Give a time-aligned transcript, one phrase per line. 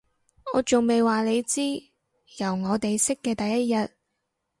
[0.53, 1.61] 我仲未話你知，
[2.39, 3.87] 由我哋識嘅第一日